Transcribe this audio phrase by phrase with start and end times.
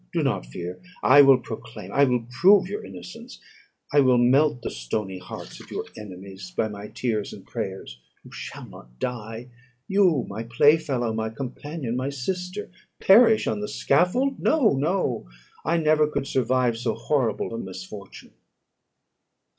[0.11, 0.81] Do not fear.
[1.03, 3.39] I will proclaim, I will prove your innocence.
[3.93, 7.99] I will melt the stony hearts of your enemies by my tears and prayers.
[8.23, 9.49] You shall not die!
[9.87, 14.39] You, my play fellow, my companion, my sister, perish on the scaffold!
[14.39, 14.73] No!
[14.73, 15.29] no!
[15.63, 18.33] I never could survive so horrible a misfortune."